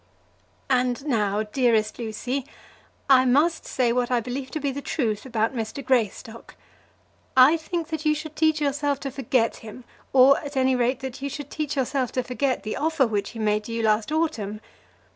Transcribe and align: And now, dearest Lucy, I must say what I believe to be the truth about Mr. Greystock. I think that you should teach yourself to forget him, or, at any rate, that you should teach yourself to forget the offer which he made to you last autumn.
And 0.67 1.05
now, 1.05 1.43
dearest 1.43 1.99
Lucy, 1.99 2.47
I 3.07 3.23
must 3.23 3.67
say 3.67 3.93
what 3.93 4.09
I 4.09 4.19
believe 4.19 4.49
to 4.49 4.59
be 4.59 4.71
the 4.71 4.81
truth 4.81 5.27
about 5.27 5.53
Mr. 5.53 5.85
Greystock. 5.85 6.55
I 7.37 7.55
think 7.55 7.89
that 7.89 8.03
you 8.03 8.15
should 8.15 8.35
teach 8.35 8.59
yourself 8.59 8.99
to 9.01 9.11
forget 9.11 9.57
him, 9.57 9.83
or, 10.11 10.39
at 10.39 10.57
any 10.57 10.75
rate, 10.75 11.01
that 11.01 11.21
you 11.21 11.29
should 11.29 11.51
teach 11.51 11.75
yourself 11.75 12.11
to 12.13 12.23
forget 12.23 12.63
the 12.63 12.77
offer 12.77 13.05
which 13.05 13.29
he 13.37 13.37
made 13.37 13.65
to 13.65 13.71
you 13.71 13.83
last 13.83 14.11
autumn. 14.11 14.59